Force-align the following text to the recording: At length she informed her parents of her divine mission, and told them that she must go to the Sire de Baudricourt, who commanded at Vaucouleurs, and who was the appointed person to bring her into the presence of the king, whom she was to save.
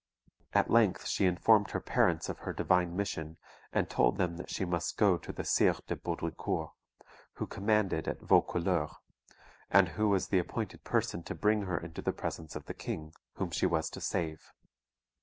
At 0.53 0.71
length 0.71 1.05
she 1.07 1.27
informed 1.27 1.69
her 1.69 1.79
parents 1.79 2.27
of 2.27 2.39
her 2.39 2.53
divine 2.53 2.95
mission, 2.95 3.37
and 3.71 3.87
told 3.87 4.17
them 4.17 4.37
that 4.37 4.49
she 4.49 4.65
must 4.65 4.97
go 4.97 5.15
to 5.19 5.31
the 5.31 5.43
Sire 5.43 5.75
de 5.85 5.95
Baudricourt, 5.95 6.71
who 7.33 7.45
commanded 7.45 8.07
at 8.07 8.19
Vaucouleurs, 8.19 8.95
and 9.69 9.89
who 9.89 10.09
was 10.09 10.29
the 10.29 10.39
appointed 10.39 10.83
person 10.83 11.21
to 11.25 11.35
bring 11.35 11.61
her 11.65 11.77
into 11.77 12.01
the 12.01 12.13
presence 12.13 12.55
of 12.55 12.65
the 12.65 12.73
king, 12.73 13.13
whom 13.33 13.51
she 13.51 13.67
was 13.67 13.91
to 13.91 14.01
save. 14.01 14.51